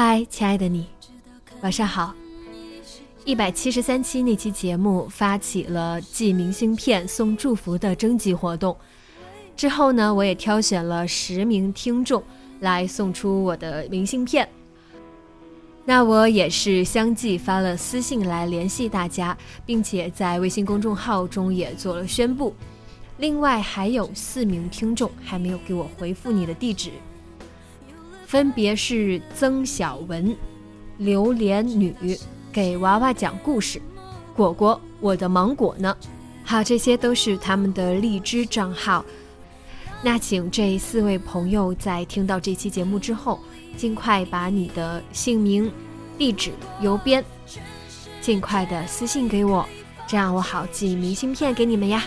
[0.00, 0.86] 嗨，亲爱的你，
[1.60, 2.14] 晚上好。
[3.24, 8.76] 一百七十三期那期节目发起了寄明信片送祝福的征集活动，
[9.56, 12.22] 之后呢，我也挑选了十名听众
[12.60, 14.48] 来送出我的明信片。
[15.84, 22.54] 那我也是相继发了私信来联系大家，并且在微信公众号中也做了宣布。
[23.16, 26.92] 另外还有四名听众还没有给我回复你的地址。
[28.28, 30.36] 分别是曾小文、
[30.98, 31.94] 榴莲女
[32.52, 33.80] 给娃娃讲故事，
[34.36, 35.96] 果果我的芒果呢？
[36.44, 39.02] 好，这些都是他们的荔枝账号。
[40.02, 43.40] 那请这四位朋友在听到这期节目之后，
[43.78, 45.72] 尽快把你的姓名、
[46.18, 46.52] 地址、
[46.82, 47.24] 邮编，
[48.20, 49.66] 尽快的私信给我，
[50.06, 52.04] 这样我好寄明信片给你们呀。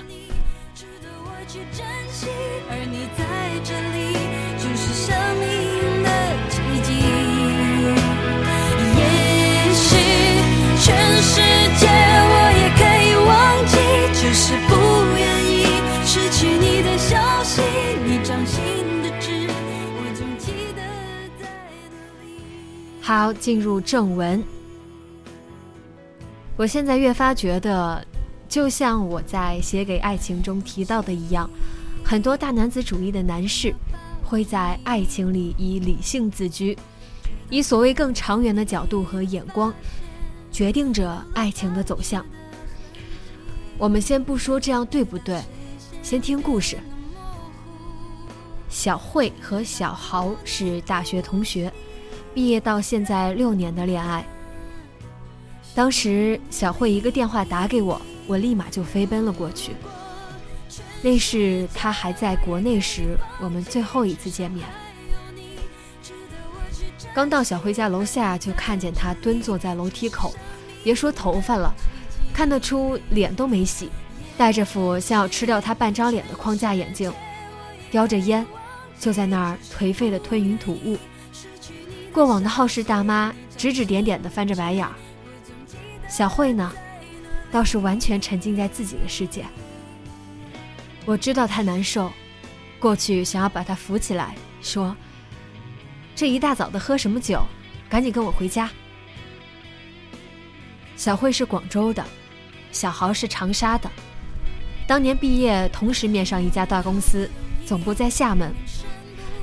[23.22, 24.44] 好，进入正文。
[26.58, 28.04] 我现在越发觉得，
[28.50, 31.48] 就像我在写给爱情中提到的一样，
[32.04, 33.76] 很多大男子主义的男士
[34.24, 36.76] 会在爱情里以理性自居，
[37.52, 39.72] 以所谓更长远的角度和眼光，
[40.52, 42.26] 决定着爱情的走向。
[43.78, 45.40] 我们先不说这样对不对，
[46.02, 46.76] 先听故事。
[48.68, 51.72] 小慧和小豪是大学同学。
[52.34, 54.26] 毕业到现在六年的恋爱，
[55.76, 59.74] 当时小慧一个电话打给我，我立马就飞奔了过去。
[61.02, 64.66] 那是她还在国内时，我们最后一次见面。
[67.14, 70.34] 刚到小慧家楼下，就看见她蹲坐在楼梯口，
[70.84, 71.74] 别说头发了，
[72.34, 73.90] 看得出脸都没洗，
[74.38, 77.12] 戴着副像要吃掉她半张脸的框架眼镜，
[77.92, 78.46] 叼着烟，
[78.98, 80.98] 就在那儿颓废的吞云吐雾。
[82.14, 84.92] 过往的好事大妈指指点点的翻着白眼儿，
[86.10, 86.72] 小慧呢，
[87.50, 89.46] 倒是完全沉浸在自己的世界。
[91.06, 92.12] 我知道她难受，
[92.80, 94.94] 过去想要把她扶起来，说
[96.14, 97.42] ：“这一大早的喝什么酒？
[97.90, 98.70] 赶紧跟我回家。”
[100.98, 102.06] 小慧是广州的，
[102.74, 103.90] 小豪是长沙的，
[104.86, 107.30] 当年毕业同时面上一家大公司，
[107.66, 108.54] 总部在厦门，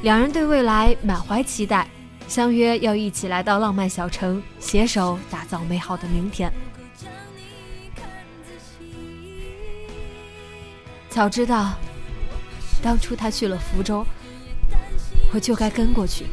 [0.02, 1.88] 两人对未来满怀期待。
[2.28, 6.52] 相约要一起来到浪漫小城，携手打造美好的明天。
[11.08, 11.72] 早知道
[12.82, 14.06] 当初他去了福州，
[15.32, 16.26] 我就该跟过去。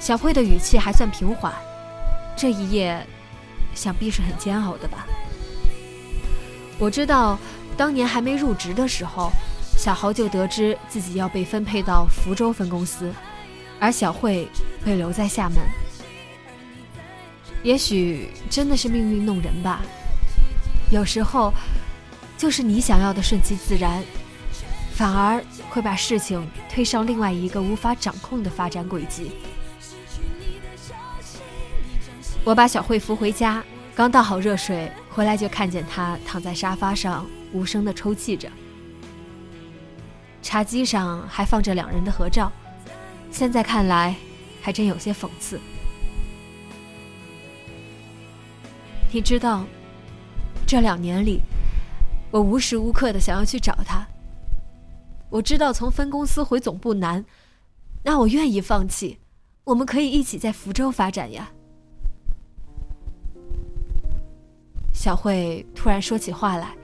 [0.00, 1.54] 小慧的语气还算平缓，
[2.36, 3.06] 这一夜
[3.72, 5.06] 想必是很煎熬的吧？
[6.76, 7.38] 我知道，
[7.76, 9.30] 当年还没入职的时候。
[9.82, 13.12] 小豪就得知自己要被分配到福州分公司，
[13.80, 14.46] 而小慧
[14.84, 15.58] 被留在厦门。
[17.64, 19.82] 也许真的是命运弄人吧。
[20.92, 21.52] 有时候，
[22.38, 24.00] 就是你想要的顺其自然，
[24.92, 29.32] 反而会把事情推上另外一个无法掌控的发展轨迹。
[32.44, 33.60] 我把小慧扶回家，
[33.96, 38.48] 刚倒好热水回来，就看见她躺在沙发上，无声的抽泣着。
[40.42, 42.50] 茶几上还放着两人的合照，
[43.30, 44.14] 现在看来
[44.60, 45.58] 还真有些讽刺。
[49.12, 49.64] 你知道，
[50.66, 51.40] 这两年里，
[52.30, 54.06] 我无时无刻的想要去找他。
[55.30, 57.24] 我知道从分公司回总部难，
[58.02, 59.18] 那我愿意放弃。
[59.64, 61.50] 我们可以一起在福州发展呀。
[64.92, 66.76] 小慧突然说起话来，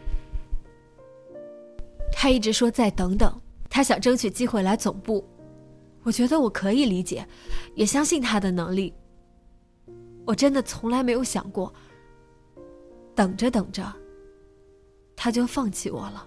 [2.12, 3.40] 她一直说再等等，
[3.79, 5.25] 他想争取机会来总部。
[6.03, 7.25] 我觉得我可以理解，
[7.77, 8.93] 也相信他的能力。
[10.27, 11.73] 我真的从来没有想过，
[13.15, 13.85] 等着等着，
[15.15, 16.27] 他就放弃我了。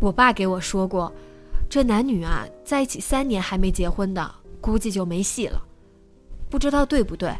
[0.00, 1.12] 我爸给我说过，
[1.70, 5.64] 这男女啊在一起三年还没结婚的，估计就没戏了。
[6.50, 7.32] 不知道对不对？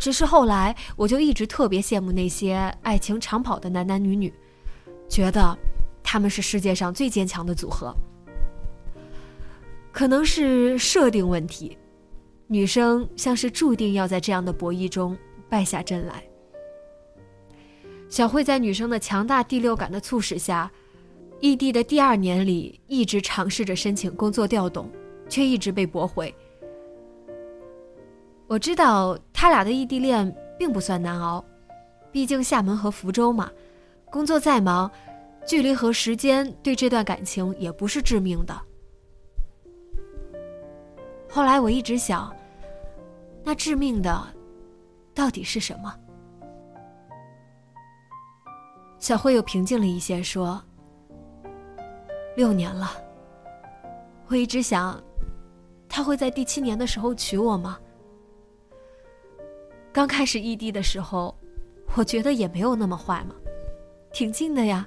[0.00, 4.32] 只是后来我就一直特别羡慕那些爱情长跑的男男女女，
[5.10, 5.56] 觉得
[6.02, 7.94] 他们是世界上最坚强的组合。
[9.92, 11.76] 可能是设定问题，
[12.46, 15.14] 女生像是注定要在这样的博弈中
[15.50, 16.24] 败下阵来。
[18.08, 20.70] 小慧在女生的强大第六感的促使下。
[21.40, 24.90] 异地的第二年里，一直尝试着申请工作调动，
[25.26, 26.34] 却一直被驳回。
[28.50, 31.44] 我知道他俩的异地恋并不算难熬，
[32.10, 33.48] 毕竟厦门和福州嘛，
[34.10, 34.90] 工作再忙，
[35.46, 38.60] 距离和时间对这段感情也不是致命的。
[41.28, 42.34] 后来我一直想，
[43.44, 44.20] 那致命的
[45.14, 45.94] 到底是什么？
[48.98, 50.60] 小慧又平静了一些，说。
[52.36, 52.90] 六年了，
[54.26, 55.00] 我一直想，
[55.88, 57.78] 他会在第七年的时候娶我吗？
[59.92, 61.36] 刚开始异地的时候，
[61.96, 63.34] 我觉得也没有那么坏嘛，
[64.12, 64.86] 挺近的呀。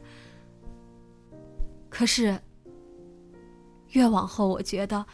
[1.89, 2.39] 可是，
[3.89, 5.05] 越往后，我觉得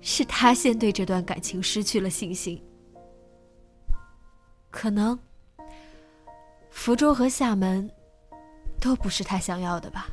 [0.00, 2.62] 是他先对这段感情失去了信心。
[4.70, 5.18] 可能，
[6.70, 7.90] 福州和厦门，
[8.80, 10.06] 都不是他想要的吧。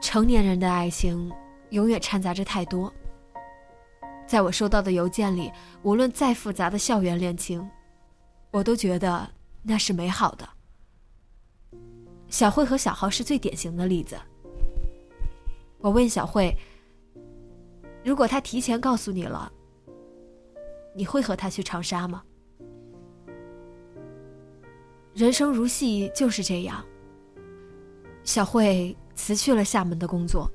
[0.00, 1.30] 成年人的爱情，
[1.70, 2.92] 永远掺杂着太多。
[4.26, 5.52] 在我收到的邮件里，
[5.82, 7.68] 无论再复杂的校园恋情，
[8.50, 9.28] 我都觉得
[9.62, 10.48] 那是美好的。
[12.28, 14.16] 小慧和小豪是最典型的例子。
[15.78, 16.54] 我问小慧
[18.04, 19.50] ：“如果他提前告诉你了，
[20.94, 22.22] 你会和他去长沙吗？”
[25.14, 26.84] 人生如戏，就是这样。
[28.24, 28.96] 小慧。
[29.18, 30.46] 辞去了厦门的工作，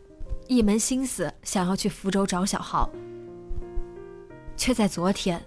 [0.47, 2.89] 一门心思想要去福州找小豪，
[4.57, 5.41] 却在昨天，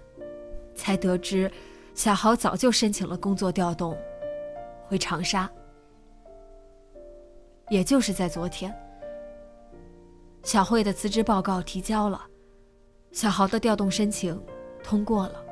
[0.73, 1.51] 才得知
[1.93, 3.95] 小豪早就申请了工作调动，
[4.87, 5.49] 回长沙。
[7.69, 8.73] 也就是在昨天，
[10.43, 12.25] 小慧的辞职报告提交了，
[13.11, 14.39] 小豪的调动申请
[14.83, 15.43] 通过了。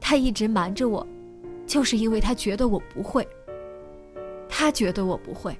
[0.00, 1.06] 他一直瞒着我，
[1.66, 3.26] 就是因为他觉得我不会。
[4.48, 5.58] 他觉得我不会，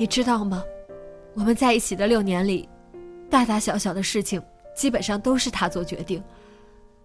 [0.00, 0.64] 你知道吗？
[1.34, 2.66] 我们在一起的六年里，
[3.28, 4.42] 大大小小的事情
[4.74, 6.24] 基本上都是他做决定，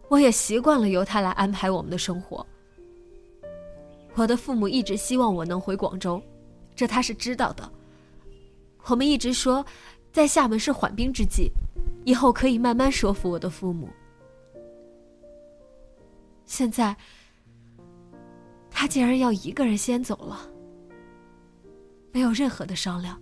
[0.08, 2.48] 我也习惯了由他来安排我们的生活。
[4.13, 6.24] 我的父母一直希望我能回广州，
[6.74, 7.69] 这他是知道的。
[8.86, 9.65] 我们一直说，
[10.13, 11.51] 在厦门是缓兵之计，
[12.05, 13.89] 以后可以慢慢说服我的父母。
[16.46, 16.96] 现在，
[18.72, 20.50] 他竟然要一个人先走了。
[22.15, 23.22] 没有任何的商量。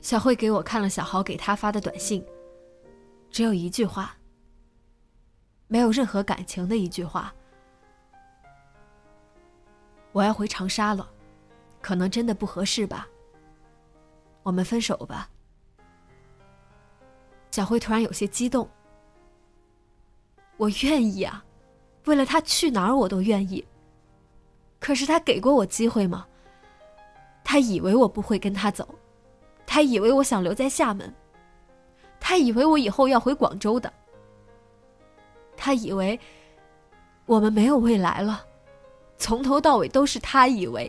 [0.00, 2.24] 小慧给我看了小豪给他发的短信，
[3.32, 4.16] 只有一句话，
[5.66, 7.34] 没有任何感情的一句话。
[10.12, 11.10] 我要回长沙了，
[11.82, 13.08] 可能真的不合适吧。
[14.44, 15.28] 我们分手吧。
[17.50, 18.70] 小慧突然有些激动。
[20.56, 21.44] 我愿意啊，
[22.04, 23.66] 为了他去哪儿我都愿意。
[24.78, 26.24] 可是他给过我机会吗？
[27.50, 28.88] 他以为我不会跟他走，
[29.66, 31.12] 他以为我想留在厦门，
[32.20, 33.92] 他以为我以后要回广州的，
[35.56, 36.16] 他以为
[37.26, 38.46] 我们没有未来了，
[39.18, 40.88] 从头到尾都是他以为。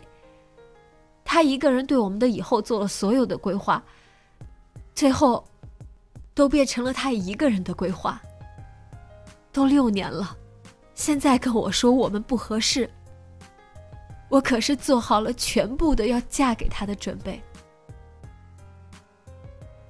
[1.24, 3.82] 他一个人对我们的以后做了所有的规划，
[4.94, 5.44] 最后
[6.32, 8.22] 都变成了他一个人的规划。
[9.50, 10.36] 都六年了，
[10.94, 12.88] 现在跟我说我们不合适。
[14.32, 17.38] 我可是做好了全部的要嫁给他的准备。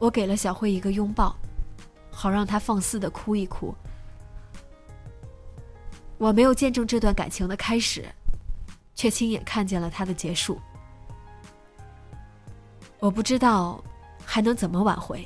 [0.01, 1.33] 我给了小慧一个拥抱，
[2.11, 3.73] 好让她放肆的哭一哭。
[6.19, 8.05] 我没有见证这段感情的开始，
[8.97, 10.61] 却亲眼看见了它的结束。
[12.99, 13.81] 我不知道
[14.25, 15.25] 还能怎么挽回，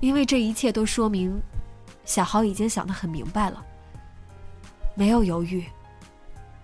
[0.00, 1.40] 因为这一切都说明
[2.04, 3.64] 小豪已经想得很明白了，
[4.94, 5.64] 没有犹豫，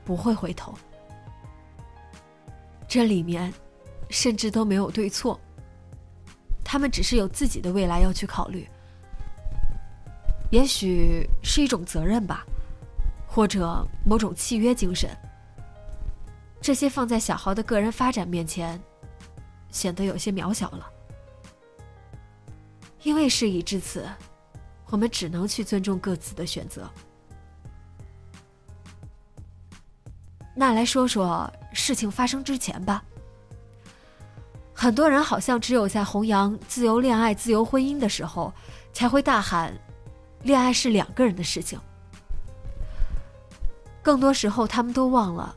[0.04, 0.74] 不会回头。
[2.92, 3.50] 这里面
[4.10, 5.40] 甚至都没有对错，
[6.62, 8.68] 他们只是有自己的未来要去考虑。
[10.50, 12.44] 也许是一种责任吧，
[13.26, 15.08] 或者某种契约精神。
[16.60, 18.78] 这些放在小豪的个人发展面前，
[19.70, 20.86] 显得有些渺小了。
[23.02, 24.06] 因为事已至此，
[24.90, 26.86] 我们只能去尊重各自的选择。
[30.54, 33.02] 那来说说事情发生之前吧。
[34.74, 38.52] 很多人好像只有在弘扬自由恋爱、自由婚姻的时候，
[38.92, 39.72] 才会大喊。
[40.42, 41.78] 恋爱是两个人的事情，
[44.02, 45.54] 更多时候他们都忘了，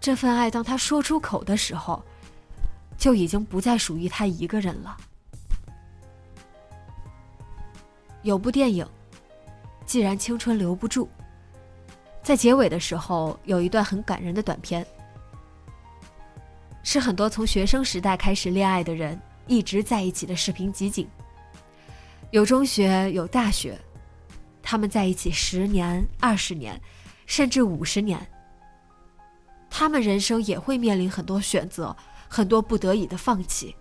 [0.00, 2.02] 这份爱当他说出口的时候，
[2.98, 4.96] 就已经不再属于他一个人了。
[8.22, 8.84] 有部电影
[9.86, 11.08] 《既然青春留不住》，
[12.22, 14.86] 在结尾的时候有一段很感人的短片，
[16.82, 21.08] 是很多从学生时代开始恋爱的人一直在一起的视频集锦。
[22.30, 23.78] 有中学，有大学，
[24.62, 26.80] 他们在一起十年、二十年，
[27.26, 28.18] 甚至五十年。
[29.68, 31.94] 他们人生也会面临很多选择，
[32.28, 33.74] 很多不得已的放弃。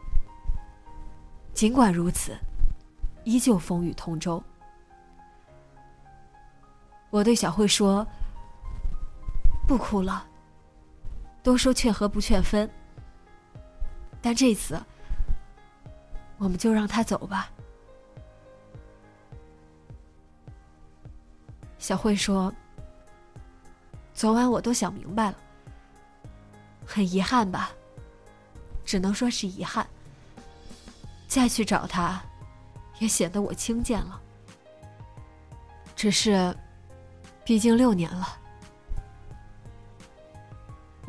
[1.54, 2.34] 尽管如此，
[3.24, 4.42] 依旧风雨同舟。
[7.10, 8.08] 我对小慧说
[9.72, 10.28] ：“不哭了。”
[11.42, 12.70] 都说劝和不劝分，
[14.22, 14.78] 但这次，
[16.38, 17.50] 我们就让他走吧。
[21.80, 22.54] 小慧说
[24.14, 25.38] ：“昨晚我都想明白了，
[26.86, 27.72] 很遗憾吧，
[28.86, 29.88] 只能说是遗憾。
[31.28, 32.22] 再去找他，
[33.00, 34.22] 也显得我轻贱了。
[35.96, 36.56] 只是，
[37.44, 38.41] 毕竟六年了，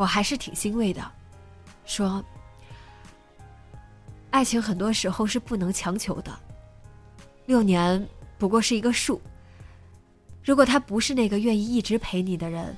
[0.03, 1.01] 我还是挺欣慰的。
[1.85, 2.21] 说，
[4.31, 6.37] 爱情很多时候是不能强求的，
[7.47, 8.05] 六年
[8.37, 9.23] 不过是一个数。”
[10.43, 12.77] 如果他不是那个愿意一直陪你的人，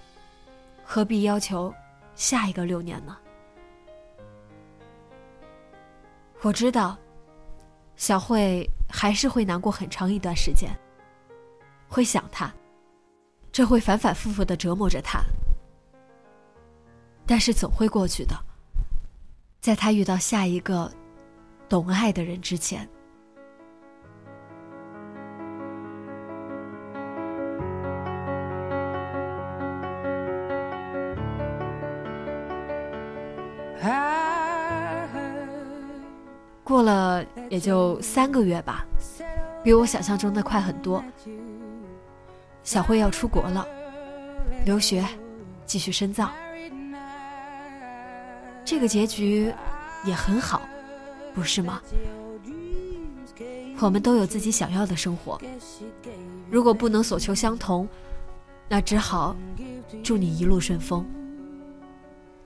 [0.85, 1.75] 何必要求
[2.15, 3.17] 下一个六年呢？
[6.43, 6.95] 我知道，
[7.97, 10.71] 小慧还是会难过很长一段时间，
[11.89, 12.53] 会想他，
[13.51, 15.23] 这会反反复复的折磨着他。
[17.27, 18.35] 但是总会过去的，
[19.61, 20.91] 在他遇到下一个
[21.69, 22.89] 懂爱的人之前。
[36.63, 38.85] 过了也就三个月吧，
[39.63, 41.05] 比我想象中的快很多。
[42.65, 43.65] 小慧要出国了，
[44.65, 45.05] 留学，
[45.67, 46.31] 继续深造。
[48.65, 49.53] 这个结局
[50.05, 50.63] 也很好，
[51.35, 51.81] 不是吗？
[53.81, 55.41] 我们都有自己想要的生活，
[56.51, 57.89] 如果不能所求相同，
[58.69, 59.37] 那只好
[60.03, 61.05] 祝你一路顺风。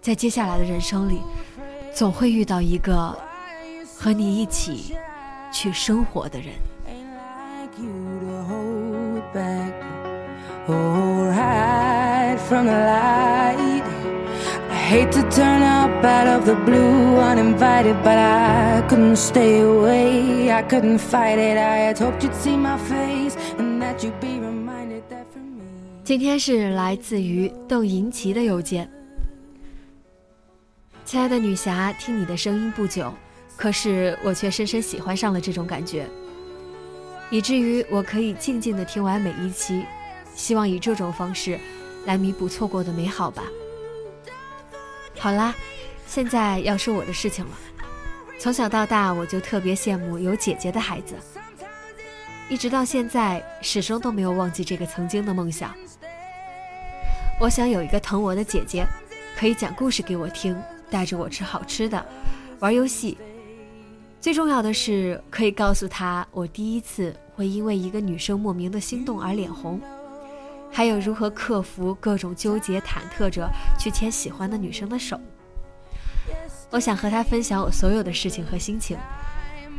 [0.01, 1.21] 在接下来的人生里，
[1.95, 3.17] 总会遇到一个。
[4.01, 4.95] 和你一起
[5.53, 6.55] 去生活的人。
[14.89, 20.51] Hate to turn up out of the blue uninvited, but I couldn't stay away.
[20.51, 21.59] I couldn't fight it.
[21.59, 25.63] I had hoped you'd see my face and that you'd be reminded that for me.
[26.05, 28.91] 今天是来自于邓银琪的邮件。
[31.05, 33.13] 亲爱的女侠，听你的声音不久，
[33.59, 36.07] 可是我却深深喜欢上了这种感觉，
[37.31, 39.85] 以至于我可以静静的听完每一期，
[40.35, 41.59] 希望以这种方式
[42.07, 43.43] 来弥补错过的美好吧。
[45.21, 45.53] 好啦，
[46.07, 47.51] 现在要说我的事情了。
[48.39, 51.17] 从小到大，我就特别羡慕有姐姐的孩子，
[52.49, 55.75] 一直到现在，始终都没有忘记这个曾经的梦想。
[57.41, 58.87] 我想有一个疼我的姐姐，
[59.37, 60.57] 可以讲故事给我听，
[60.89, 62.07] 带着我吃好吃的，
[62.61, 63.19] 玩游戏。
[64.21, 69.81] 最重要的是，可以告诉她我第一次会因为一个女生莫名的心动而脸红，
[70.71, 73.49] 还有如何克服各种纠结忐忑着
[73.79, 75.21] 去牵喜欢的女生的手。
[76.71, 78.97] 我想和他分享我所有的事情和心情。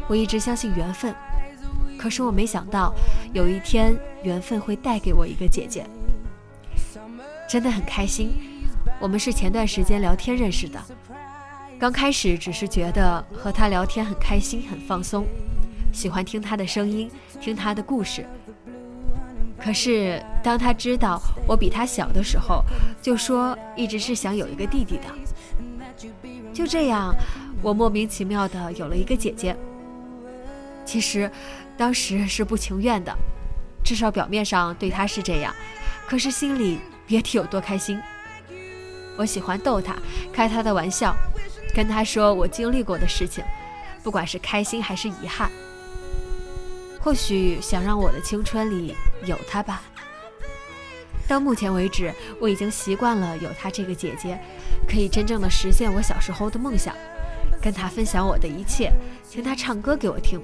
[0.07, 1.13] 我一直相信缘分，
[1.97, 2.93] 可是我没想到
[3.31, 5.85] 有一天缘分会带给我一个姐姐，
[7.47, 8.31] 真的很开心。
[8.99, 10.83] 我们是前段时间聊天认识的。
[11.79, 15.25] 刚开始只是觉得和她聊天很开心、很放松，
[15.93, 18.25] 喜欢听她的声音，听她的故事。
[19.61, 22.63] 可是当他知道我比他小的时候，
[23.01, 25.03] 就说一直是想有一个弟弟的。
[26.53, 27.13] 就这样，
[27.61, 29.55] 我莫名其妙的有了一个姐姐。
[30.85, 31.29] 其实，
[31.77, 33.15] 当时是不情愿的，
[33.83, 35.53] 至少表面上对他是这样，
[36.07, 37.99] 可是心里别提有多开心。
[39.17, 39.95] 我喜欢逗他，
[40.33, 41.15] 开他的玩笑，
[41.75, 43.43] 跟他说我经历过的事情，
[44.01, 45.51] 不管是开心还是遗憾。
[46.99, 49.81] 或许想让我的青春里有她吧。
[51.27, 54.39] 到目前为止，我已经习惯了有她这个姐姐，
[54.87, 56.95] 可以真正的实现我小时候的梦想，
[57.61, 58.91] 跟她分享我的一切，
[59.29, 60.41] 听她唱歌给我听。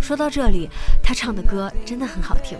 [0.00, 0.68] 说到这里，
[1.02, 2.58] 她唱的歌真的很好听，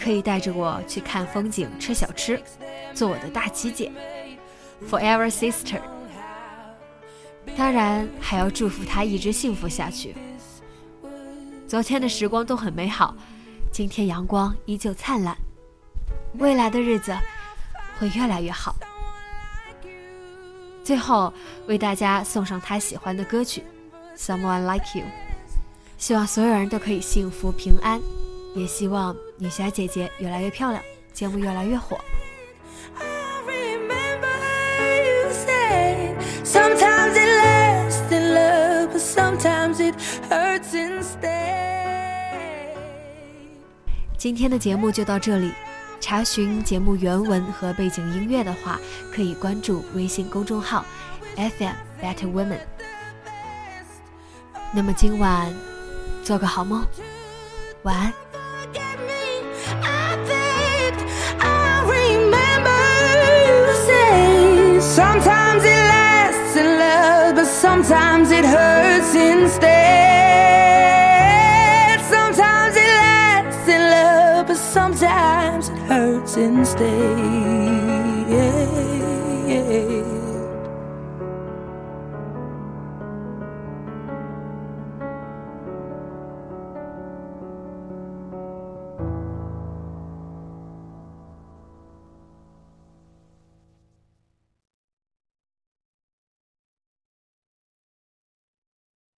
[0.00, 2.42] 可以带着我去看风景、吃小吃，
[2.94, 3.92] 做我的大琪姐
[4.90, 5.80] ，Forever Sister。
[7.56, 10.16] 当然还要祝福她一直幸福下去。
[11.66, 13.16] 昨天的时光都很美好，
[13.72, 15.36] 今天阳光依旧灿烂，
[16.38, 17.16] 未来的日子
[17.98, 18.76] 会越来越好。
[20.84, 21.32] 最后
[21.66, 23.64] 为大家送上他喜欢的歌曲
[24.18, 25.04] 《Someone Like You》，
[25.96, 28.00] 希望所有人都可以幸福平安，
[28.54, 30.82] 也希望女侠姐姐越来越漂亮，
[31.14, 31.98] 节目越来越火。
[44.24, 45.52] 今天的节目就到这里。
[46.00, 48.80] 查询节目原文和背景音乐的话，
[49.14, 50.82] 可以关注微信公众号
[51.36, 52.60] FM Better Women。
[54.72, 55.52] 那么今晚
[56.22, 56.86] 做个好梦，
[57.82, 58.14] 晚安。
[67.60, 69.83] Sometimes it hurts instead.
[76.44, 77.53] Wednesday.